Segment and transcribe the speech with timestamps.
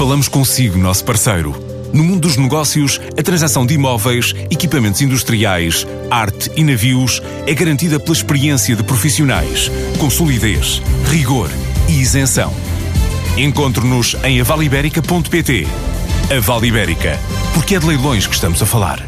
[0.00, 1.54] Falamos consigo, nosso parceiro.
[1.92, 8.00] No mundo dos negócios, a transação de imóveis, equipamentos industriais, arte e navios é garantida
[8.00, 11.50] pela experiência de profissionais, com solidez, rigor
[11.86, 12.50] e isenção.
[13.36, 15.68] Encontre-nos em avaliberica.pt.
[16.34, 17.18] A Vale Ibérica,
[17.52, 19.06] porque é de leilões que estamos a falar.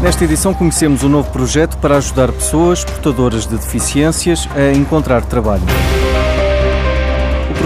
[0.00, 5.64] Nesta edição conhecemos um novo projeto para ajudar pessoas portadoras de deficiências a encontrar trabalho.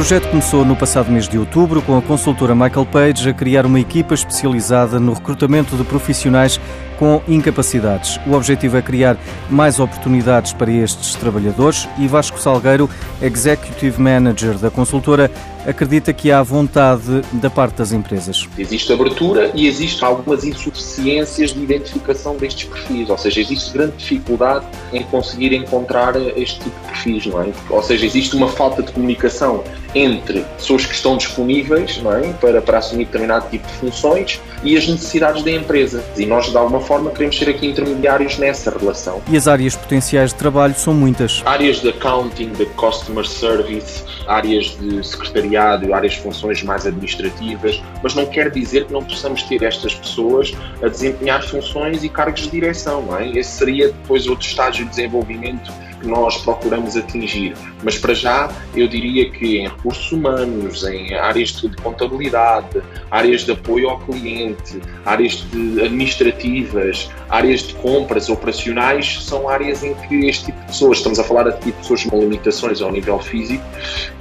[0.01, 3.67] O projeto começou no passado mês de outubro com a consultora Michael Page a criar
[3.67, 6.59] uma equipa especializada no recrutamento de profissionais
[7.01, 8.21] com incapacidades.
[8.27, 9.17] O objetivo é criar
[9.49, 12.91] mais oportunidades para estes trabalhadores e Vasco Salgueiro,
[13.23, 15.31] Executive Manager da consultora,
[15.67, 18.47] acredita que há vontade da parte das empresas.
[18.59, 24.67] Existe abertura e existem algumas insuficiências de identificação destes perfis, ou seja, existe grande dificuldade
[24.93, 27.53] em conseguir encontrar este tipo de perfis, não é?
[27.71, 32.33] Ou seja, existe uma falta de comunicação entre pessoas que estão disponíveis não é?
[32.35, 36.05] para, para assumir determinado tipo de funções e as necessidades da empresa.
[36.17, 39.23] E nós, de alguma forma, queremos ser aqui intermediários nessa relação.
[39.29, 41.41] E as áreas potenciais de trabalho são muitas.
[41.47, 48.17] Áreas de accounting, de customer service, áreas de secretariado, áreas de funções mais administrativas, mas
[48.17, 52.51] não quer dizer que não possamos ter estas pessoas a desempenhar funções e cargos de
[52.51, 53.03] direção.
[53.03, 53.29] Não é?
[53.39, 57.55] Esse seria depois outro estágio de desenvolvimento que nós procuramos atingir.
[57.83, 63.53] Mas para já, eu diria que em recursos humanos, em áreas de contabilidade, áreas de
[63.53, 65.47] apoio ao cliente, áreas
[65.83, 71.25] administrativas, áreas de compras operacionais, são áreas em que este tipo de pessoas, estamos a
[71.25, 73.65] falar de tipo de pessoas com limitações ao nível físico,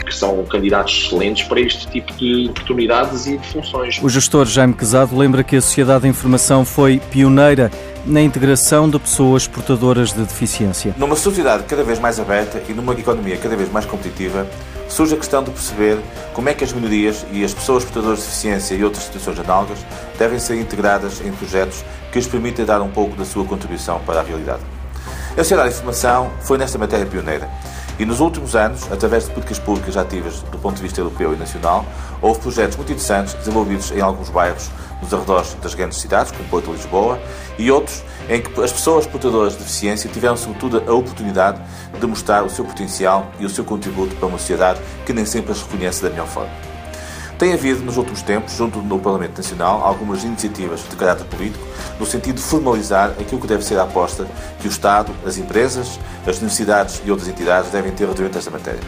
[0.05, 3.99] que são candidatos excelentes para este tipo de oportunidades e de funções.
[4.01, 7.71] O gestor Jaime Quezado lembra que a Sociedade de Informação foi pioneira
[8.05, 10.95] na integração de pessoas portadoras de deficiência.
[10.97, 14.47] Numa sociedade cada vez mais aberta e numa economia cada vez mais competitiva,
[14.89, 15.99] surge a questão de perceber
[16.33, 19.79] como é que as minorias e as pessoas portadoras de deficiência e outras situações análogas
[20.17, 24.19] devem ser integradas em projetos que lhes permitem dar um pouco da sua contribuição para
[24.19, 24.61] a realidade.
[25.33, 27.49] A Sociedade de Informação foi nesta matéria pioneira
[27.99, 31.37] e nos últimos anos, através de políticas públicas ativas do ponto de vista europeu e
[31.37, 31.85] nacional,
[32.21, 34.71] houve projetos muito interessantes desenvolvidos em alguns bairros
[35.01, 37.19] nos arredores das grandes cidades, como Porto e Lisboa,
[37.57, 41.61] e outros em que as pessoas portadoras de deficiência tiveram, sobretudo, a oportunidade
[41.99, 45.51] de mostrar o seu potencial e o seu contributo para uma sociedade que nem sempre
[45.51, 46.68] as reconhece da melhor forma.
[47.39, 51.65] Tem havido, nos últimos tempos, junto do Parlamento Nacional, algumas iniciativas de caráter político
[51.97, 54.27] no sentido de formalizar aquilo que deve ser a aposta
[54.59, 58.81] que o Estado, as empresas, as universidades e outras entidades devem ter a esta matéria.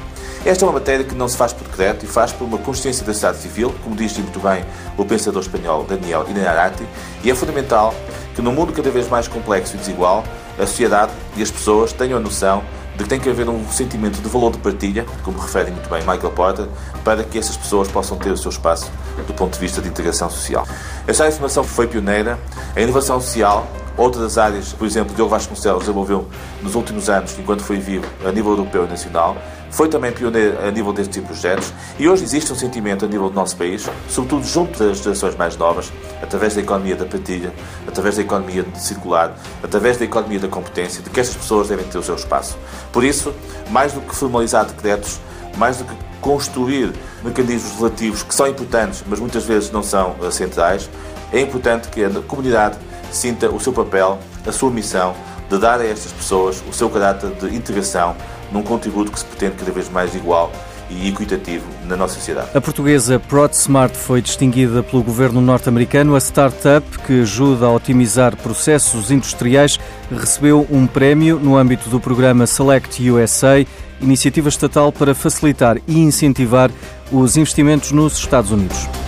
[0.43, 3.05] Esta é uma matéria que não se faz por decreto e faz por uma consciência
[3.05, 4.65] da sociedade civil, como diz muito bem
[4.97, 6.85] o pensador espanhol Daniel Inarati,
[7.23, 7.95] e é fundamental
[8.35, 10.25] que no mundo cada vez mais complexo e desigual,
[10.59, 12.61] a sociedade e as pessoas tenham a noção
[13.01, 15.99] de que tem que haver um sentimento de valor de partilha, como refere muito bem
[16.01, 16.67] Michael Porter,
[17.03, 18.91] para que essas pessoas possam ter o seu espaço
[19.25, 20.67] do ponto de vista de integração social.
[21.07, 22.39] Esta informação foi pioneira.
[22.75, 23.67] A inovação social
[23.97, 26.27] Outra das áreas, por exemplo, Diogo Vasconcelos desenvolveu
[26.61, 29.35] nos últimos anos, enquanto foi vivo, a nível europeu e nacional,
[29.71, 33.07] foi também pioneiro a nível deste tipo de projetos e hoje existe um sentimento a
[33.07, 37.53] nível do nosso país, sobretudo junto das gerações mais novas, através da economia da partilha,
[37.87, 41.97] através da economia circular, através da economia da competência, de que essas pessoas devem ter
[41.97, 42.57] o seu espaço.
[42.91, 43.33] Por isso,
[43.69, 45.19] mais do que formalizar decretos,
[45.57, 46.93] mais do que construir
[47.23, 50.89] mecanismos relativos que são importantes, mas muitas vezes não são eh, centrais,
[51.31, 52.77] é importante que a comunidade
[53.11, 55.15] sinta o seu papel, a sua missão
[55.49, 58.15] de dar a estas pessoas o seu caráter de integração
[58.51, 60.51] num contributo que se pretende cada vez mais igual
[60.89, 62.49] e equitativo na nossa sociedade.
[62.53, 66.15] A portuguesa ProdSmart foi distinguida pelo governo norte-americano.
[66.15, 69.79] A startup que ajuda a otimizar processos industriais
[70.11, 73.65] recebeu um prémio no âmbito do programa Select USA,
[74.01, 76.69] iniciativa estatal para facilitar e incentivar
[77.11, 79.00] os investimentos nos Estados Unidos.